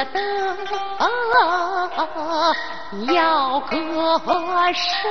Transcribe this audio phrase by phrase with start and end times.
[0.03, 0.19] 得
[3.13, 3.75] 要个
[4.73, 5.09] 收！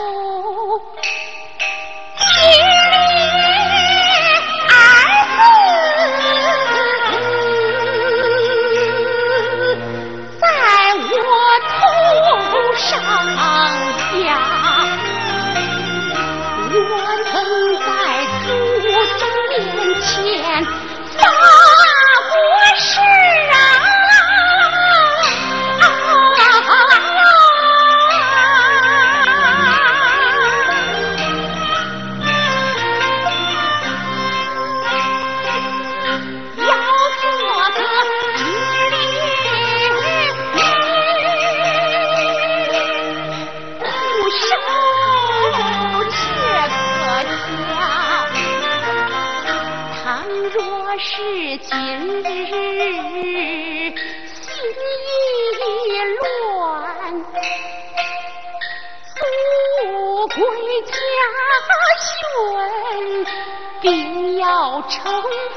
[64.88, 64.96] 惩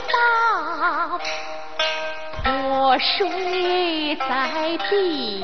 [0.09, 1.19] 罚，
[2.45, 5.43] 我睡在地，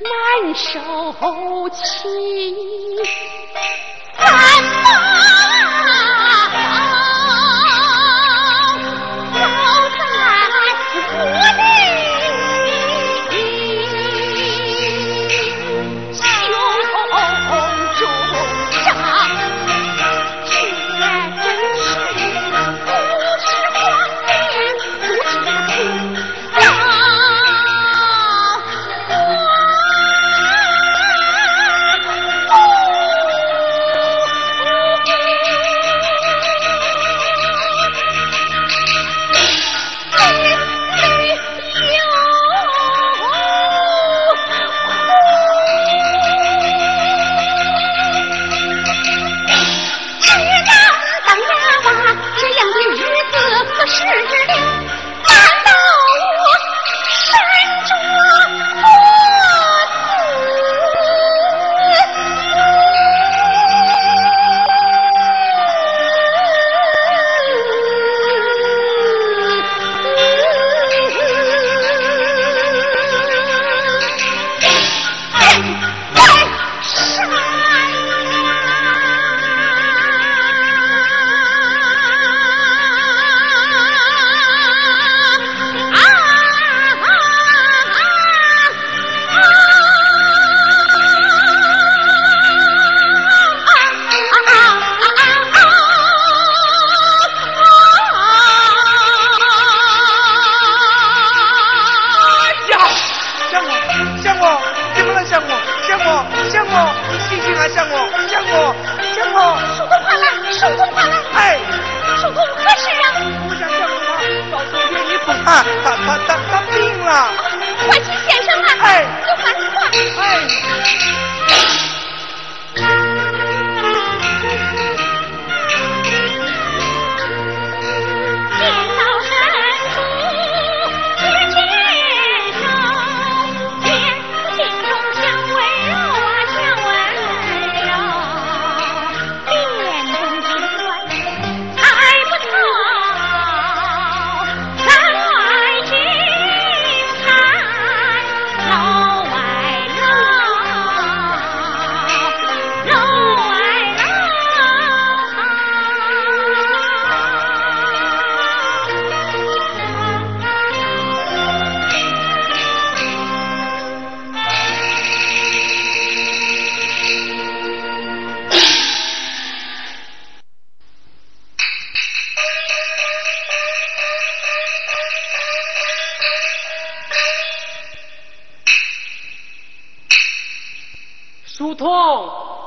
[0.00, 2.08] 难受气。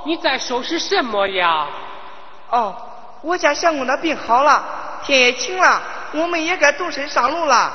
[0.06, 1.68] 你在收拾什么呀？
[2.50, 2.76] 哦，
[3.22, 4.64] 我家相公的病好了，
[5.04, 5.82] 天也晴了，
[6.14, 7.72] 我们也该动身上路了。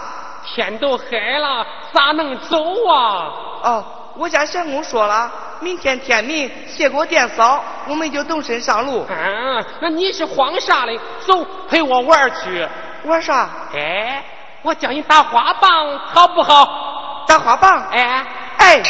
[0.46, 3.30] 天都黑了，咋能走啊？
[3.62, 3.84] 哦，
[4.16, 5.30] 我家相公说了，
[5.60, 9.06] 明天天明谢过电嫂，我们就动身上路。
[9.08, 10.98] 嗯，那你是慌啥嘞？
[11.20, 12.68] 走，陪我玩去。
[13.04, 13.48] 玩啥？
[13.74, 14.24] 哎，
[14.62, 17.24] 我教你打花棒，好不好？
[17.28, 17.86] 打花棒？
[17.90, 18.26] 哎
[18.58, 18.82] 哎。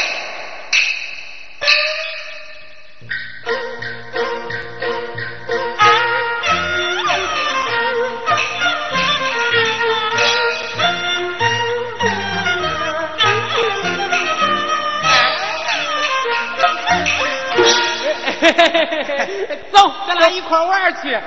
[19.72, 21.18] 走，咱俩一块玩去。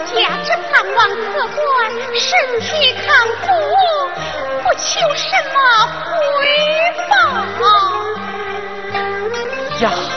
[0.00, 1.64] 家只盼望客官
[2.14, 3.06] 身体康
[3.42, 3.46] 复，
[4.62, 4.84] 不求
[5.14, 5.56] 什么
[6.04, 6.10] 回
[7.08, 7.14] 报。
[9.80, 10.15] 呀。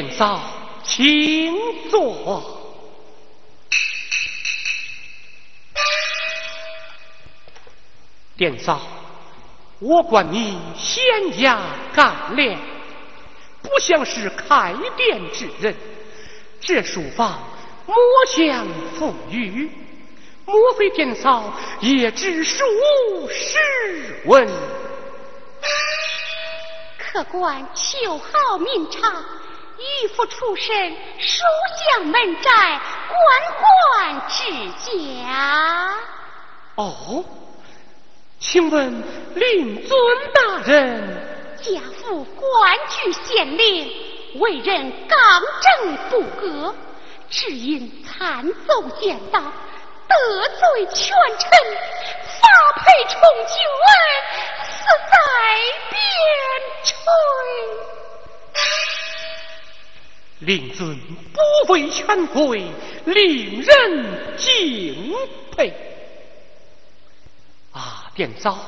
[0.00, 0.40] 殿嫂，
[0.84, 1.52] 请
[1.90, 2.40] 坐。
[8.36, 8.80] 殿嫂，
[9.80, 11.58] 我管你贤雅
[11.92, 12.56] 干练，
[13.60, 15.74] 不像是开店之人。
[16.60, 17.42] 这书房
[17.84, 17.96] 莫
[18.36, 19.68] 像富裕，
[20.44, 22.64] 莫非殿嫂也知书
[23.28, 24.48] 识文？
[27.00, 29.24] 客官求好名茶。
[29.78, 31.44] 渔夫出身，书
[31.94, 33.18] 香门宅，官
[33.54, 34.42] 宦之
[34.82, 35.94] 家。
[36.74, 37.24] 哦，
[38.40, 39.02] 请问
[39.36, 39.98] 令尊
[40.32, 41.26] 大人？
[41.58, 43.92] 家父官居县令，
[44.40, 46.74] 为人刚正不阿，
[47.30, 51.50] 只因参奏谏道，得罪权臣，
[52.40, 53.56] 发配充军，
[54.64, 54.70] 死
[55.10, 55.16] 在
[55.90, 56.00] 边
[56.84, 56.94] 陲。
[60.40, 60.98] 令尊
[61.32, 62.64] 不畏权贵，
[63.04, 65.14] 令人敬
[65.56, 65.74] 佩。
[67.72, 68.58] 啊，殿嫂，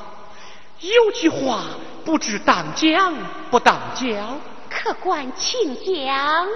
[0.79, 1.65] 有句话
[2.03, 3.13] 不知当讲
[3.49, 4.39] 不当讲？
[4.69, 6.47] 客官请讲。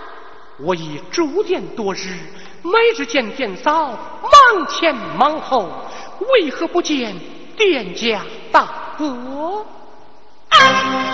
[0.57, 2.17] 我已住店多日，
[2.63, 3.91] 每日见殿嫂
[4.21, 5.69] 忙前忙后，
[6.31, 7.13] 为何不见
[7.57, 8.21] 店家
[8.53, 9.65] 大哥？
[10.51, 11.04] 一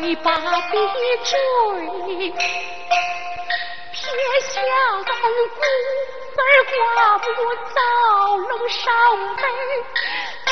[0.00, 0.78] 非把笔
[1.24, 1.32] 追，
[3.90, 4.00] 撇
[4.42, 4.62] 下
[5.04, 5.58] 丹骨
[6.38, 6.46] 儿
[6.94, 7.26] 挂不
[7.74, 7.78] 到
[8.36, 8.84] 龙上，
[10.46, 10.50] 走！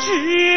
[0.00, 0.49] 只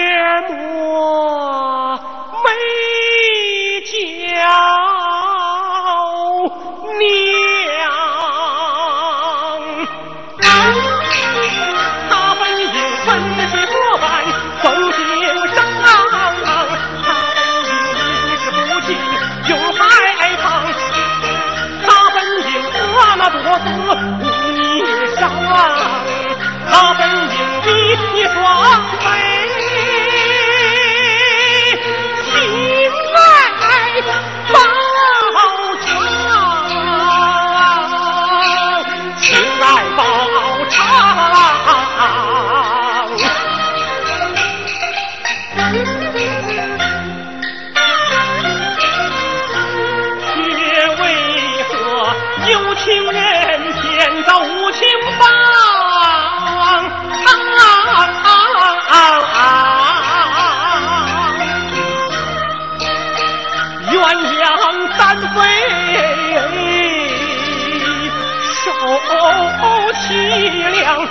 [70.84, 71.08] 凄凉，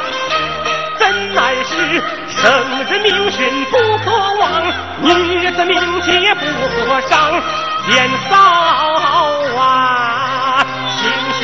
[0.99, 2.41] 怎奈是生
[2.85, 4.63] 人命悬不可忘，
[5.03, 6.45] 女子命节不
[6.87, 7.43] 可伤。
[7.89, 8.37] 年少
[9.59, 10.65] 啊，
[10.97, 11.41] 心细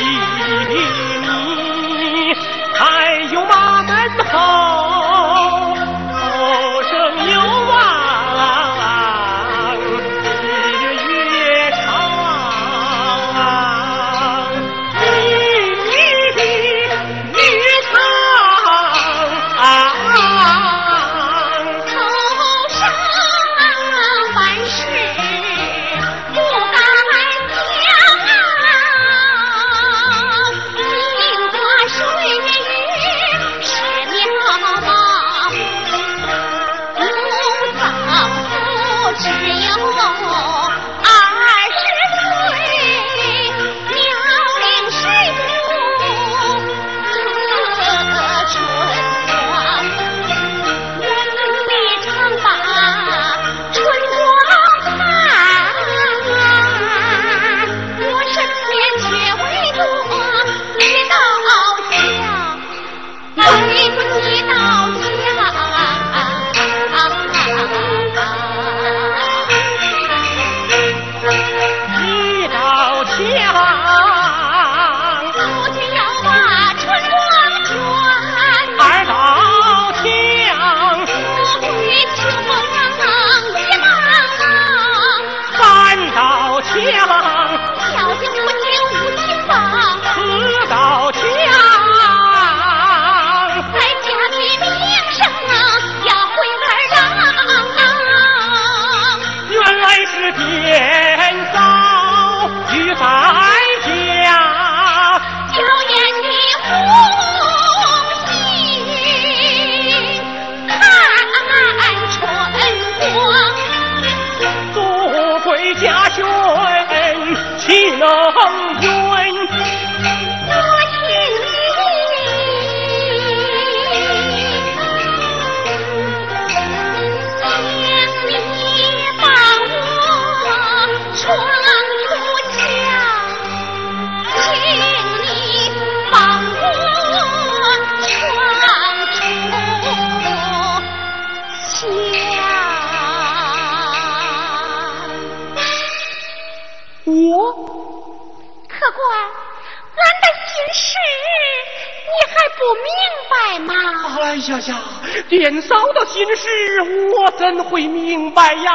[155.49, 156.81] 年嫂的心事，
[157.11, 158.71] 我怎会明白呀？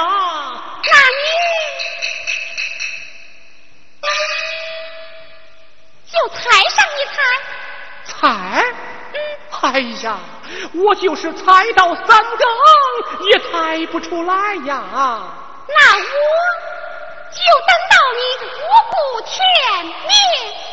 [0.82, 1.28] 那你
[6.10, 7.16] 就猜上一猜。
[8.04, 8.26] 猜？
[9.12, 9.16] 嗯。
[9.62, 10.18] 哎呀，
[10.74, 12.48] 我就是猜到三更
[13.28, 14.34] 也猜不出来
[14.66, 14.82] 呀。
[15.68, 16.02] 那我
[17.30, 18.58] 就等到你五
[18.90, 18.94] 谷
[19.26, 19.32] 天
[19.86, 20.63] 明。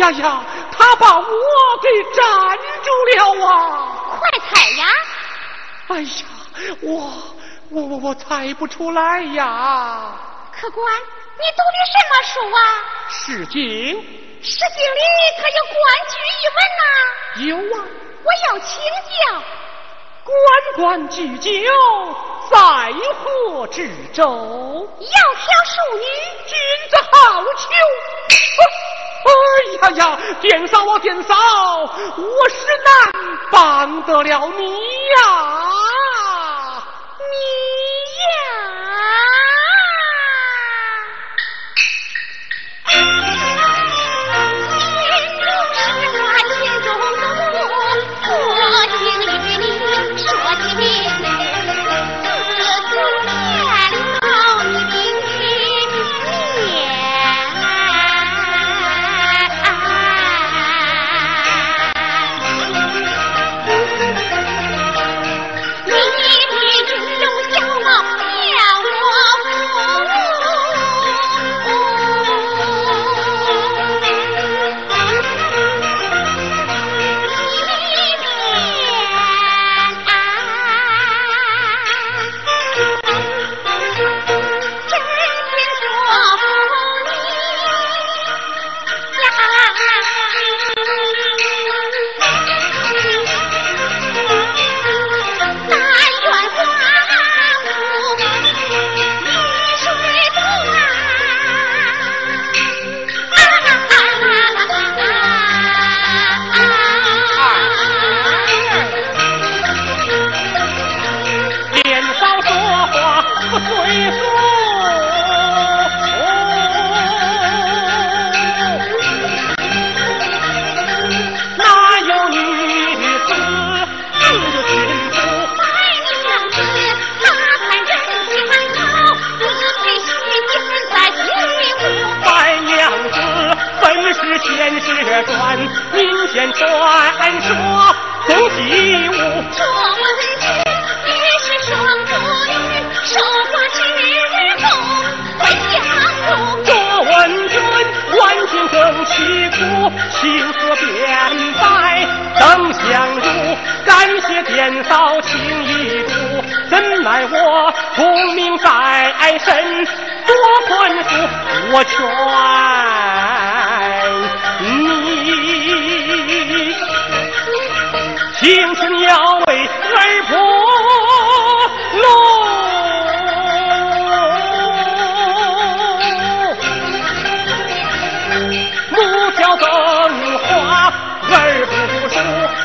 [0.00, 1.26] 呀呀，他把我
[1.82, 4.18] 给粘住了啊！
[4.18, 4.86] 快猜呀！
[5.88, 6.08] 哎呀，
[6.80, 7.12] 我
[7.70, 10.16] 我我我猜不出来呀！
[10.52, 10.92] 客官，
[11.38, 12.58] 你读的什么书啊？
[13.10, 13.60] 诗经。
[14.42, 15.00] 诗经里
[15.36, 16.82] 可有关雎一文呐？
[17.44, 17.84] 有啊，
[18.24, 19.42] 我要请教。
[20.24, 20.32] 关
[20.76, 21.48] 关雎鸠，
[22.50, 22.56] 在
[23.18, 23.76] 河之
[24.14, 24.24] 洲。
[24.98, 26.04] 窈窕淑女，
[26.46, 26.56] 君
[26.88, 27.68] 子好逑。
[29.22, 29.30] 哎
[29.90, 33.12] 呀呀，殿嫂啊，殿嫂，我是难
[33.50, 34.64] 帮得了你
[35.16, 36.82] 呀，
[37.18, 37.34] 你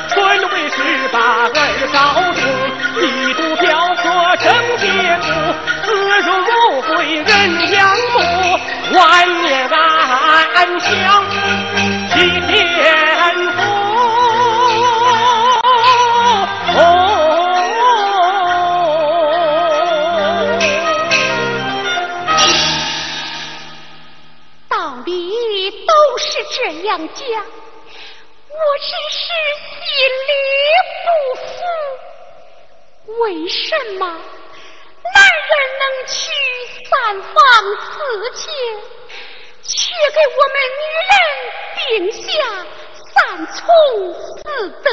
[0.10, 0.18] 春
[0.50, 1.58] 为十八儿
[1.92, 1.98] 少
[2.34, 2.40] 时
[3.02, 4.04] 一度雕刻
[4.38, 4.46] 成
[4.78, 4.86] 节
[5.18, 5.26] 目
[5.84, 5.88] 丝
[6.22, 6.52] 绒肉
[6.88, 7.26] 桂人
[7.68, 7.74] 间
[8.94, 10.90] 万年安享
[12.14, 12.54] 齐天
[13.56, 13.60] 福
[24.70, 24.74] 道
[25.06, 27.65] 理都是这样讲
[33.20, 34.06] 为什么？
[34.08, 36.14] 男人能娶
[36.90, 36.90] 三
[37.22, 37.34] 房
[37.78, 37.94] 四
[38.34, 38.44] 妾，
[39.64, 39.74] 却
[40.12, 41.14] 给我们女人
[41.76, 42.24] 定下
[43.14, 43.16] 三
[43.48, 43.64] 从
[44.14, 44.90] 四德，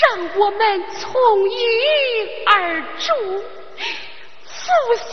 [0.00, 0.02] 让
[0.36, 0.60] 我们
[0.98, 1.52] 从一
[2.46, 3.08] 而终，
[4.44, 4.60] 夫
[4.96, 5.04] 死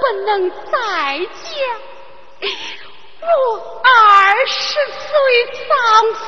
[0.00, 0.74] 不能再
[1.44, 1.54] 嫁？
[3.20, 3.26] 我
[3.84, 4.52] 二十
[4.92, 5.10] 岁
[5.68, 5.68] 丧
[6.14, 6.24] 夫，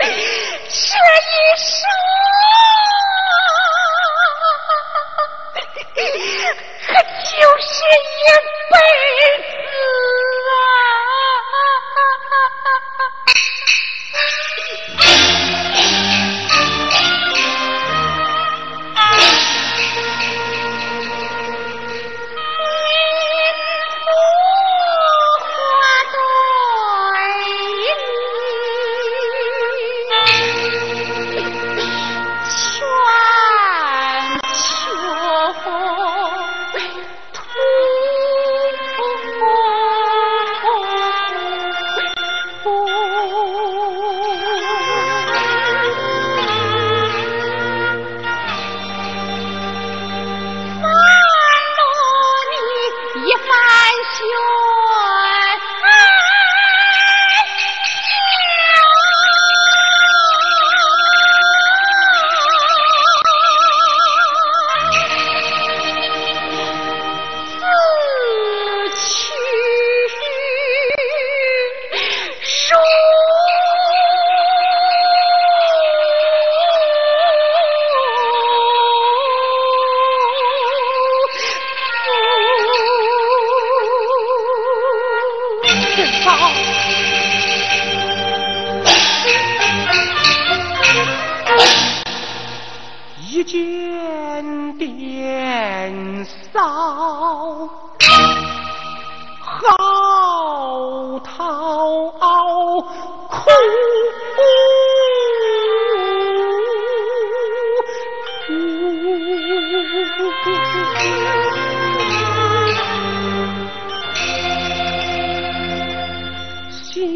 [0.00, 1.72] 这一生。
[5.94, 8.26] 可就是一
[8.70, 8.74] 辈
[9.38, 9.46] 子
[10.50, 10.62] 啊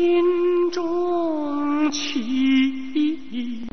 [0.08, 3.67] 心中起。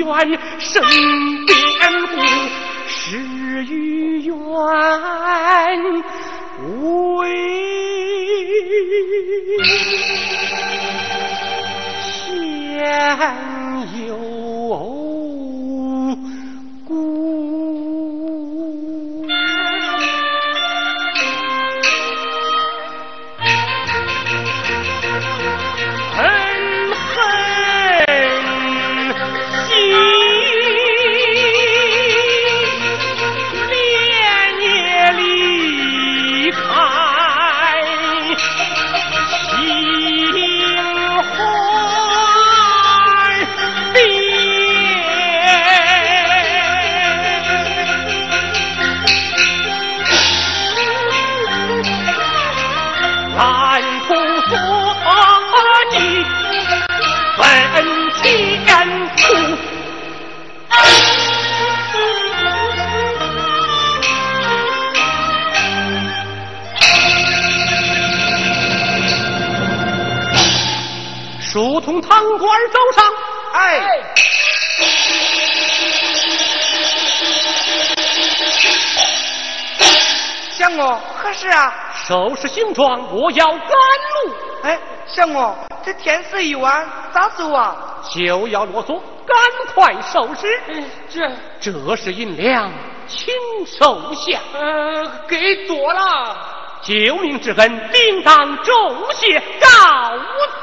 [0.00, 0.82] 翻卷生
[72.52, 73.02] 堂官走上，
[73.54, 73.80] 哎，
[80.50, 81.72] 相公何事啊？
[82.06, 84.34] 收拾行装，我要赶路，
[84.64, 88.02] 哎，相公，这天色已晚，咋走啊？
[88.14, 89.34] 就要啰嗦，赶
[89.74, 90.60] 快收拾。
[91.08, 92.70] 这这是银两，
[93.06, 93.32] 请
[93.66, 94.38] 收下。
[94.52, 96.51] 呃，给多了。
[96.82, 99.68] 救命之恩，定当重谢，告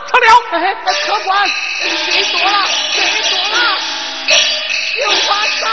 [0.05, 0.27] 辞了。
[0.51, 1.47] 哎，客官，
[1.79, 3.57] 谁说了，给多了，
[5.01, 5.67] 有花招。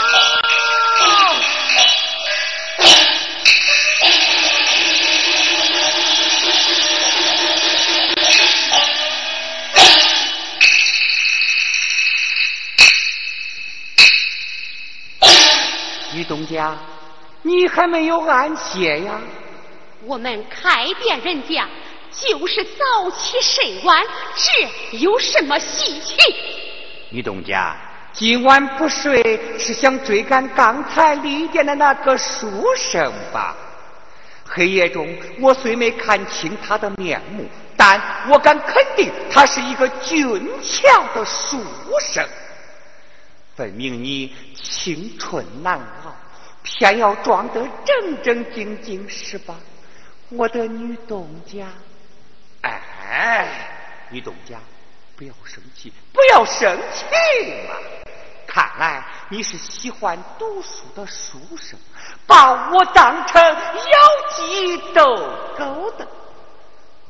[16.13, 16.73] 于东家，
[17.41, 19.19] 你还没有安歇呀？
[20.05, 21.67] 我们开店人家
[22.11, 24.03] 就是早起睡晚，
[24.35, 26.15] 这有什么稀奇？
[27.09, 27.75] 女东家，
[28.13, 33.55] 今晚不睡是想追赶刚才离店的那个书生吧？
[34.45, 35.07] 黑夜中，
[35.41, 41.59] 我虽没看清他的面目，但我敢肯定，他是一个俊俏的书
[41.99, 42.25] 生。
[43.55, 46.15] 分明你青春难熬，
[46.61, 49.55] 偏要装得正正经经，是吧？
[50.29, 51.67] 我的女东家，
[52.61, 53.47] 哎，
[54.09, 54.57] 女东家，
[55.15, 57.05] 不要生气，不要生气
[57.67, 57.75] 嘛！
[58.45, 61.79] 看来你是喜欢读书的书生，
[62.25, 63.55] 把我当成妖
[64.35, 65.15] 姬斗
[65.57, 66.05] 狗的。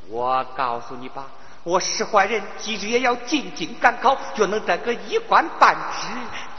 [0.10, 1.26] 我告诉你吧，
[1.64, 6.08] 我使坏人，即使也要进京赶考，就能得个一官半职，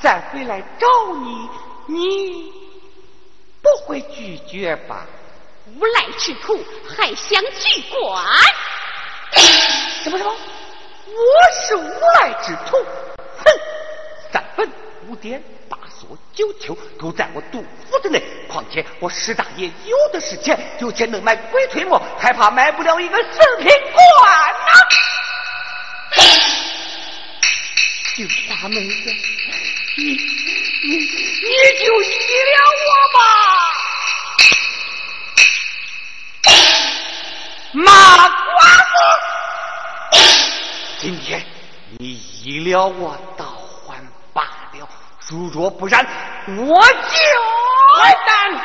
[0.01, 0.87] 再回来找
[1.19, 1.49] 你，
[1.87, 2.53] 你
[3.63, 5.07] 不会拒绝吧？
[5.79, 8.25] 无赖之徒还想居官？
[10.03, 10.37] 什么什么？
[11.07, 11.23] 我
[11.67, 12.77] 是无赖之徒？
[13.39, 13.45] 哼！
[14.33, 14.69] 三分
[15.07, 18.21] 五点八锁九丘都在我杜甫之内。
[18.49, 24.73] 况且我石大爷有的是钱，有钱能买鬼推磨，还怕买不了一个四品官呐、
[28.17, 29.13] 就大妹子，
[29.97, 33.88] 你你你就依了我吧。
[37.73, 38.29] 马寡
[40.13, 40.19] 子，
[40.99, 41.45] 今天
[41.99, 43.45] 你依了我，倒
[43.87, 43.97] 还
[44.33, 44.43] 罢
[44.73, 44.89] 了；
[45.29, 46.07] 如若不然，
[46.47, 46.95] 我就
[47.97, 48.61] 坏蛋。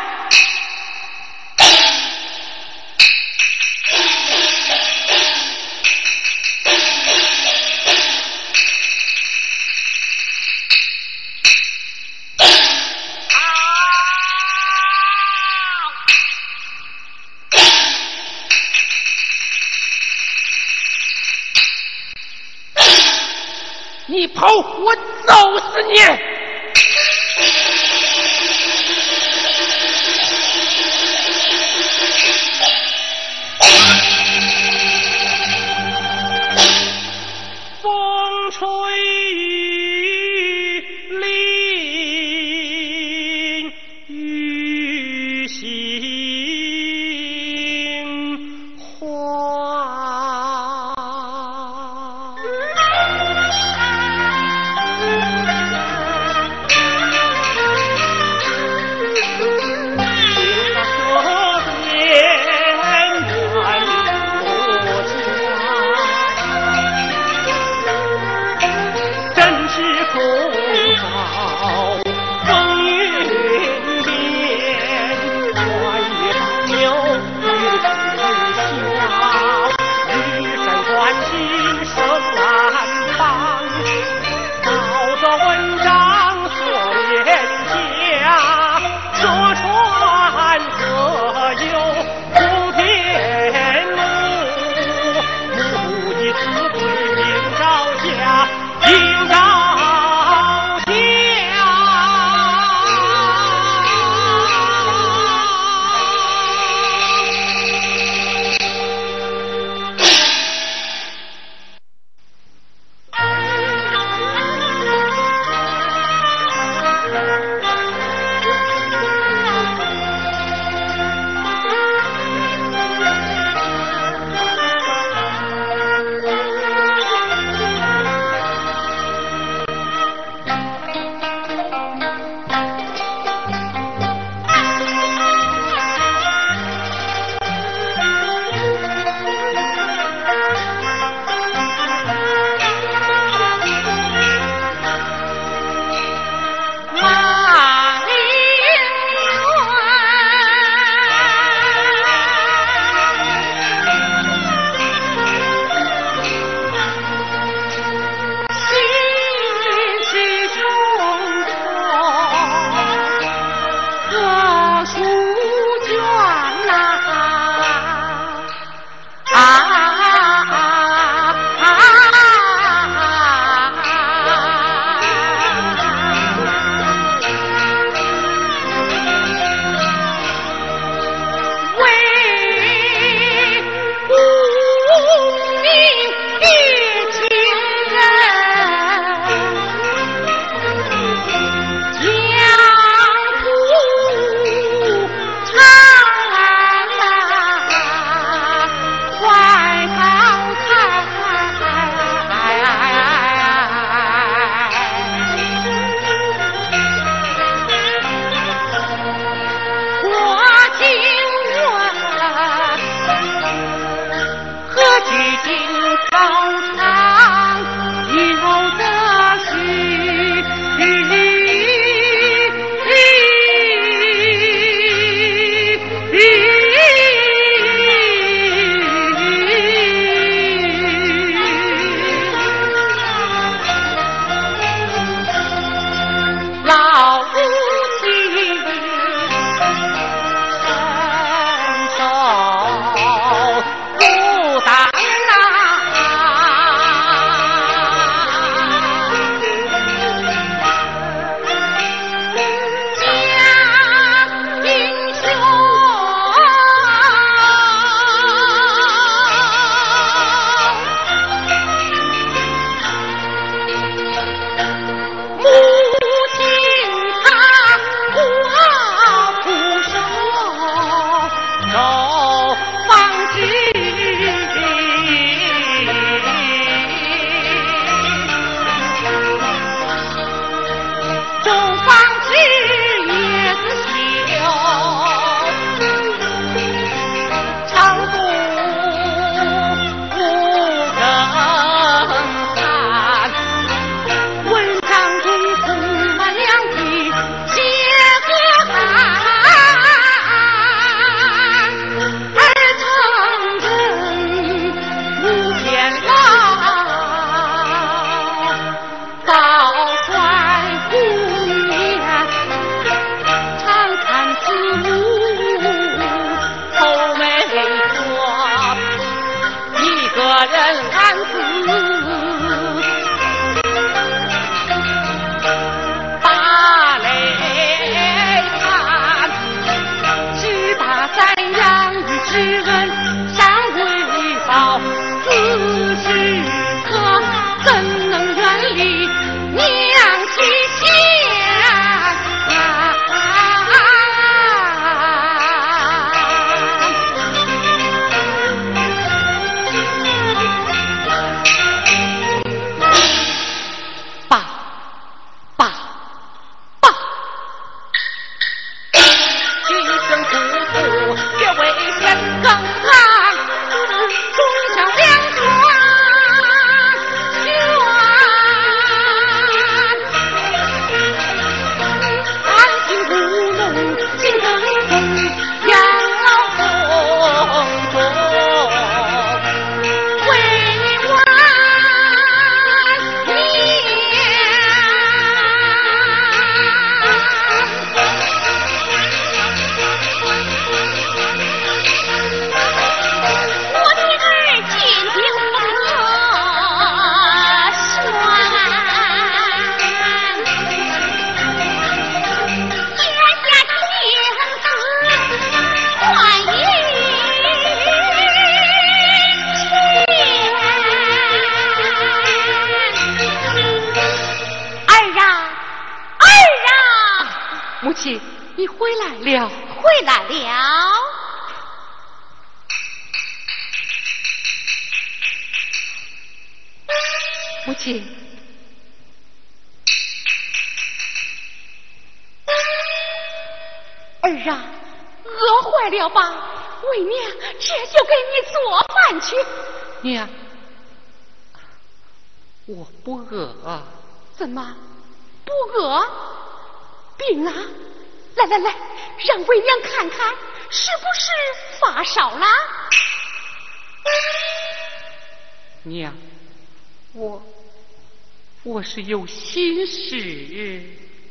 [458.64, 460.82] 我是有心事。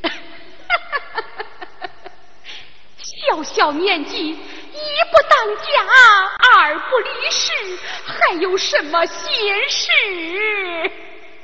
[3.01, 5.62] 小小年纪，一不当家，
[6.39, 7.51] 二不离世，
[8.05, 9.26] 还有什么心
[9.66, 9.91] 事？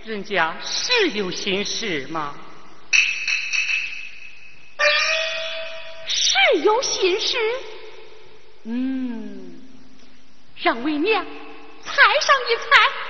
[0.05, 2.35] 人家是有心事吗？
[6.07, 7.39] 是有心事。
[8.65, 9.63] 嗯，
[10.63, 11.25] 让为娘
[11.83, 13.08] 猜上一猜。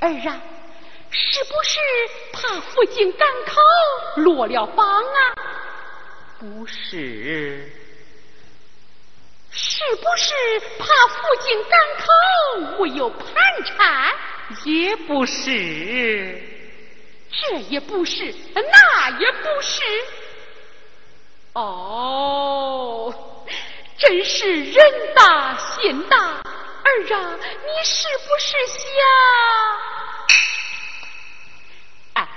[0.00, 0.40] 儿啊，
[1.10, 1.80] 是不是
[2.32, 3.60] 怕父亲赶考
[4.16, 5.34] 落了榜啊？
[6.38, 7.70] 不是。
[9.50, 10.34] 是不是
[10.78, 12.06] 怕父亲赶考
[12.78, 13.26] 没有盘
[13.64, 14.14] 缠？
[14.64, 16.42] 也不是。
[17.30, 19.82] 这也不是，那也不是。
[21.54, 23.14] 哦，
[23.98, 26.40] 真是人大心大。
[26.88, 28.80] 儿啊，你是不是想？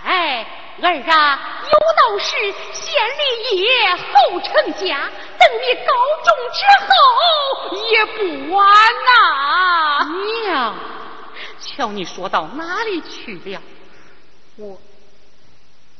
[0.03, 0.45] 哎，
[0.81, 2.35] 儿啊，有道是
[2.73, 5.93] 先立业后成家，等你高
[6.25, 6.89] 中之后
[7.91, 8.59] 也不晚
[9.05, 10.05] 呐。
[10.45, 10.75] 娘，
[11.59, 13.61] 瞧你说到哪里去了？
[14.57, 14.77] 我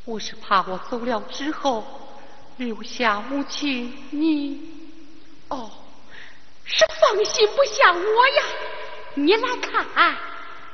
[0.05, 1.83] 我是怕我走了之后
[2.57, 4.59] 留下母亲你。
[5.47, 5.71] 哦。
[6.72, 8.43] 是放心不下我呀！
[9.13, 10.15] 你来看，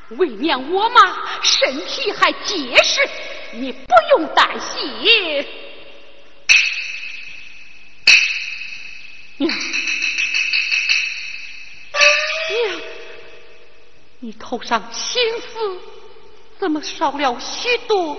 [0.09, 3.01] 为娘我嘛身体还结实，
[3.53, 5.47] 你不用担心。
[9.37, 9.51] 娘，
[14.19, 15.79] 你头上青丝
[16.59, 18.15] 怎么少了许多？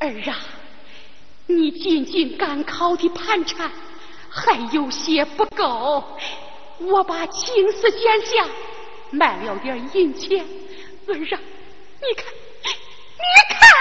[0.00, 0.38] 儿啊，
[1.46, 3.72] 你仅仅赶考的盘缠。
[4.34, 6.02] 还有些不够，
[6.78, 8.48] 我把青丝剪下，
[9.10, 10.38] 卖了点银钱。
[11.06, 11.38] 儿啊，
[12.00, 12.32] 你看，
[12.64, 13.71] 你看。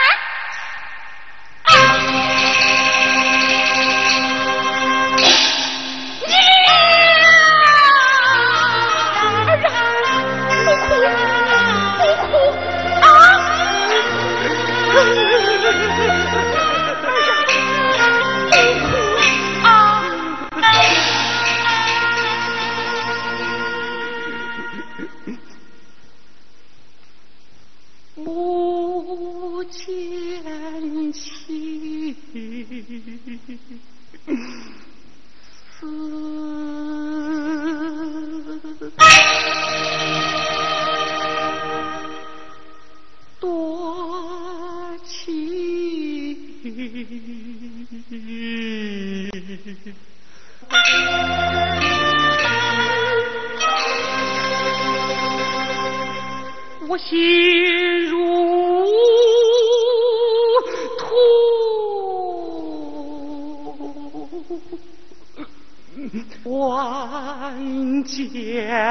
[56.88, 57.91] 我心
[68.22, 68.91] 万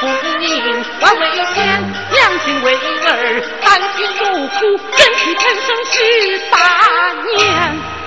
[0.00, 0.06] 父
[0.38, 0.48] 命
[1.00, 1.82] 难为天，
[2.12, 4.58] 娘亲为儿担尽如苦，
[4.96, 6.56] 忍气吞声十八
[7.36, 7.97] 年。